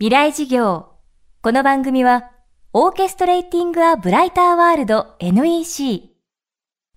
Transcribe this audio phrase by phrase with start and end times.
[0.00, 0.90] 未来事業。
[1.42, 2.30] この番組は、
[2.72, 6.10] オーケストレーティング・ア・ブライター・ワールド NEC。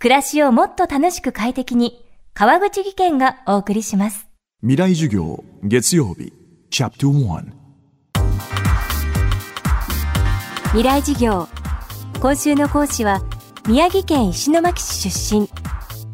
[0.00, 4.26] 暮らしをもっと楽しく快適に、川口義賢がお送りします。
[4.62, 6.32] 未来授業月曜日
[6.70, 7.52] チャプター
[10.70, 11.46] 未来事業。
[12.20, 13.22] 今週の講師は、
[13.68, 15.48] 宮城県石巻市出身、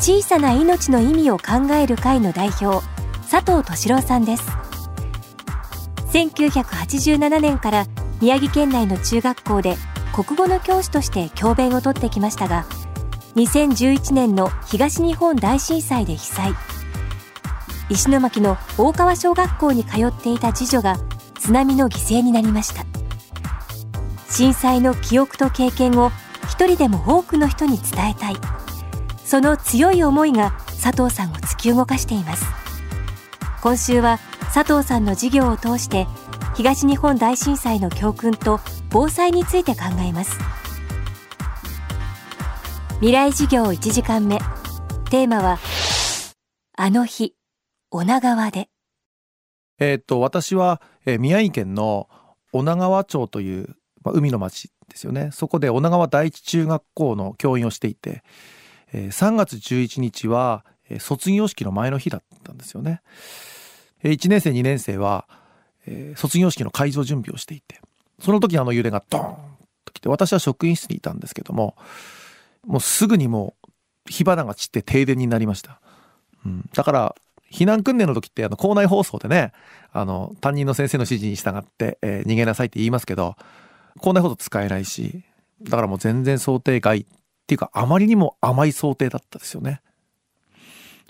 [0.00, 2.84] 小さな命の意味を考える会の代表、
[3.30, 4.61] 佐藤敏郎さんです。
[6.12, 7.86] 1987年から
[8.20, 9.76] 宮城県内の中学校で
[10.14, 12.66] 国語の教師として教鞭をとってきましたが
[13.34, 16.54] 2011年の東日本大震災で被災。
[17.88, 20.96] 石巻の大川小学校に通っていた次女が
[21.38, 22.84] 津波の犠牲になりました。
[24.28, 26.10] 震災の記憶と経験を
[26.44, 28.36] 一人でも多くの人に伝えたい。
[29.24, 32.44] その強い思いが佐藤さんを突き動かしています。
[33.62, 34.18] 今週は
[34.54, 36.06] 佐藤さんの事業を通して
[36.54, 40.38] 東日本大震災の教訓と防災について考えます。
[42.96, 44.38] 未来事業1時間目。
[45.10, 45.58] テーマは
[46.76, 47.34] あの日
[47.90, 48.68] 女川で。
[49.78, 52.08] えーっと私は、えー宮城県の
[52.52, 55.30] 女川町という、まあ、海の町ですよね。
[55.32, 58.22] そこで女川第一中学校の教員をしていて、
[58.92, 63.00] えー3月11日は、えー卒業式の前の日だったんですよね。
[64.10, 65.26] 1年生2年生は、
[65.86, 67.80] えー卒業式の会場準備をしていて
[68.20, 69.34] その時あの揺れがドーン
[69.84, 71.74] と来て私は職員室にいたんですけども
[72.66, 73.68] もうすぐにもう
[74.10, 75.80] 火花が散って停電になりました。
[76.44, 77.14] うん、だから
[77.50, 79.52] 避難訓練の時ってあの校内放送でね
[79.92, 83.36] あの担任の先生の指示に従って、えー逃げなさいって言いますけど
[83.98, 85.22] 校内放送使えないし
[85.62, 87.04] だからもう全然想定外っ
[87.46, 89.82] ていうかあまりにも甘い想定だったですよね。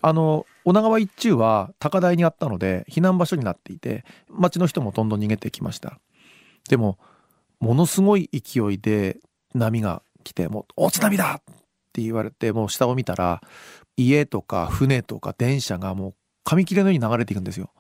[0.01, 5.99] あの女川一中は高台にあったので避難場所になっていて町の人もどんどん逃げてきました
[6.69, 6.99] でも
[7.61, 9.19] ものすごい勢いで
[9.55, 11.55] 波が来てもう「大津波だ!」っ
[11.93, 13.43] て言われてもう下を見たら
[13.97, 16.15] 家とか船とか電車がもう
[16.45, 17.71] 紙切れのように流れていくんですよ。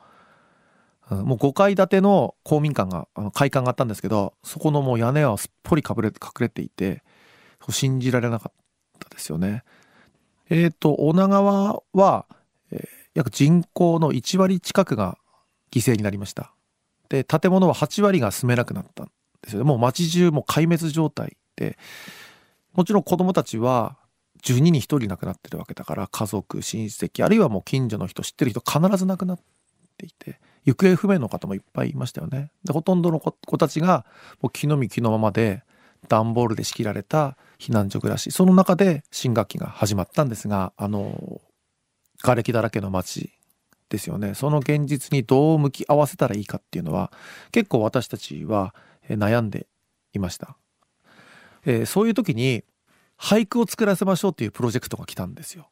[1.10, 7.02] もう5階建ての公民館があの会館があったんですけどそこのもう屋根はすっぽり隠れ隠れていて
[7.68, 8.52] 信じられなかっ
[8.98, 9.62] たですよね。
[10.48, 12.26] えっ、と女川は、
[12.72, 15.18] え約人口の1割近くが
[15.70, 16.54] 犠牲になりました。
[17.08, 19.10] で建物は8割が住めなくなったん
[19.42, 19.64] ですよ。
[19.64, 21.76] もう街中も壊滅状態で
[22.72, 23.98] もちろん子供たちは
[24.42, 29.38] 12人1人亡くなってるわけだから家族親戚あるいはもう近所の人知ってる人必ず亡くなっ
[29.98, 32.50] ていて行方不明の方もいっぱいいましたよね。
[32.64, 34.06] でほとんどの子子たちが
[34.40, 35.64] もう気の身気のままで
[36.08, 41.40] 段ボールで仕切られた避難所暮らしその中で新学期が始まったんですがあの
[42.22, 43.32] 瓦礫だらけの街
[43.88, 47.12] ですよねその現実にどう向き合わせたらいいかっていうのは
[47.50, 48.74] 結構私たちは
[49.08, 49.66] 悩んで
[50.14, 50.56] いました。
[51.64, 52.64] えーそういう時に
[53.18, 55.68] 俳句を作らせましょうっていうプロジェクトが来たんですよ。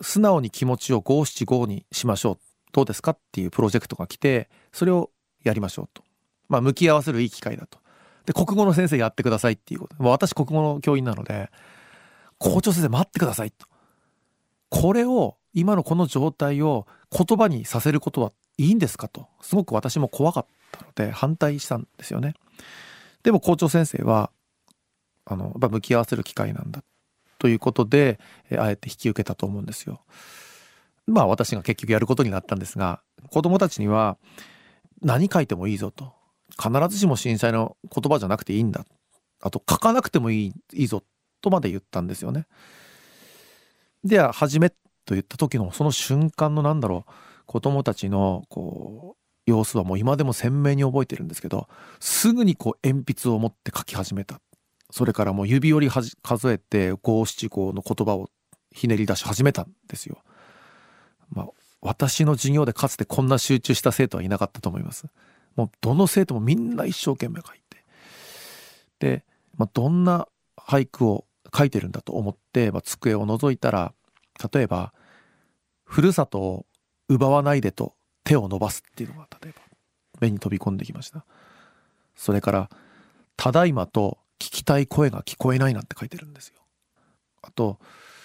[0.00, 2.38] 素直に気持ちを五七五にしましょう
[2.72, 5.10] どうですかっていうプロジェクトが来てそれを
[5.42, 6.02] やりましょうと。
[6.48, 7.78] まあ向き合わせるいい機会だと。
[8.26, 9.96] で国語の先生やってくださいっていうこと。
[9.98, 11.50] 私国語の教員なので
[12.38, 13.66] 校長先生待ってくださいと。
[14.68, 22.34] これを今のこの状態を言葉にさせることはいいんですかとすごく私も怖かったので反対したんですよね。
[23.22, 24.30] でも校長先生は
[25.24, 26.82] あのやっぱ向き合わせる機会なんだ
[27.38, 28.18] ということで
[28.58, 30.00] あえて引き受けたと思うんですよ。
[31.06, 33.00] まあ私が結局やることになったんですが
[33.30, 34.16] 子どもたちには
[35.02, 36.12] 何書いてもいいぞと
[36.58, 38.84] 必ずしも震災の言葉じゃなくていいんだ
[39.40, 41.02] あと書かなくてもいいいいぞ
[41.40, 42.46] とまで言ったんですよね。
[44.02, 44.72] では始め
[45.04, 47.12] と言った時のその瞬間のなんだろう
[47.46, 51.68] 子供たちのこう様子はもう今でも鮮明に覚えてるんですけど
[52.00, 54.40] すぐにこう鉛筆を持って書き始めた
[54.90, 58.30] それからもう指折りはじ数えて五七五の言葉を
[58.70, 60.18] ひねり出し始めたんですよ。
[61.30, 61.46] まあ
[61.80, 65.06] 私の授業でかつてこんな集中した生徒はいなかったと思います。
[65.56, 67.84] もうどの生徒もみんな一生懸命書いて
[68.98, 69.24] で、
[69.56, 73.92] まあ、どんな俳句を書いてるんだと思って、まあ、机を覗いたら
[74.52, 74.92] 例えば
[75.84, 76.66] 「ふるさとを
[77.08, 77.94] 奪わないで」と
[78.24, 79.60] 手を伸ばすっていうのが例えば
[80.20, 81.24] 目に飛び込んできました。
[82.16, 82.70] それから
[83.36, 86.60] 「ただいま」と「聞きたい声が聞こえない」なんて書いてるんですよ。
[87.42, 87.78] あと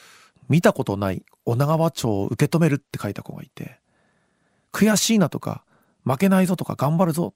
[0.50, 3.80] 「見たことない女川町を受け止める」って書いた子がいて
[4.72, 5.66] 「悔しいな」とか
[6.06, 7.34] 「負けないぞ」とか「頑張るぞ」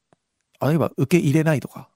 [0.59, 1.89] あるいは「受け入れない」とか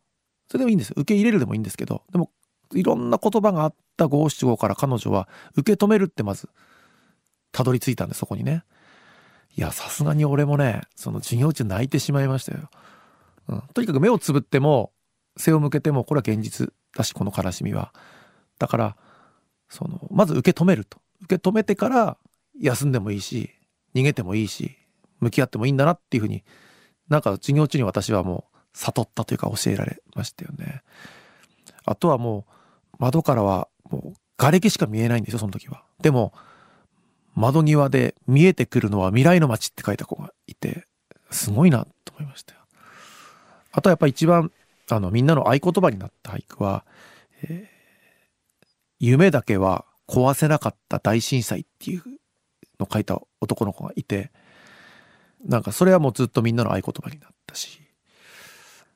[0.48, 2.32] それでもいいんです受け入れるでもいいんですけどでも
[2.74, 6.50] いろんな言葉があった五七五から彼女は受け止めるってまず
[7.58, 8.64] たどり着いたんでそこにね。
[9.56, 12.70] いやさすがに俺もねその授業中泣いてしまいましたよ。
[13.48, 14.92] うん、とにかく目をつぶっても
[15.38, 17.96] 背を向けてもこれは現実だしこの悲しみは。
[18.60, 18.98] だから
[19.70, 21.00] そのまず受け止めると。
[21.24, 22.18] 受け止めてから
[22.62, 23.50] 休んでもいいし
[23.96, 24.78] 逃げてもいいし
[25.20, 26.44] 向き合ってもいいんだなっていうふうに
[27.10, 30.84] なんか授業中に私はもう悟ったというか教えられましたよね。
[31.86, 32.46] あとはも
[32.94, 35.84] う窓からはもう瓦礫しか見えないんですよその時は。
[36.00, 36.34] でも
[37.38, 40.88] 窓際で見えてくるのは未来の街って書いた子がいて
[41.30, 42.62] すごいなと思いましたよ。
[43.72, 44.52] あとはやっぱり一番
[44.90, 46.84] あのみんなの合言葉になった俳句は、
[47.44, 48.66] えー、
[49.00, 52.04] 夢だけは壊せなかった大震災っていう
[52.80, 54.32] のを書いた男の子がいて
[55.46, 57.80] なんかそれはもうずっとみんなの合言葉になったし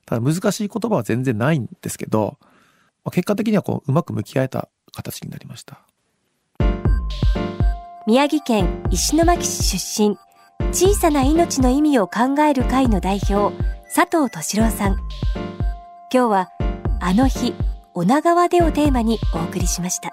[0.04, 2.38] ただ難しい言葉は全然ないんですけど、
[3.12, 5.82] 結果的にはこううまく向き合えた形になりました
[8.04, 10.18] 宮城県石巻市出身。
[10.72, 13.54] 小さな命の意味を考える会の代表
[13.94, 14.96] 佐藤敏郎さん。
[16.12, 16.50] 今日は
[17.00, 17.54] あの日
[17.94, 20.10] 女川でをテーマにお送りしました。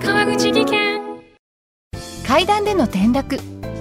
[0.00, 1.00] 川口技研。
[2.24, 3.36] 階段での転落